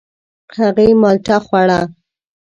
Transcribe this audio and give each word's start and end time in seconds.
هغې 0.57 0.87
مالټه 1.01 1.37
خوړه. 1.45 1.81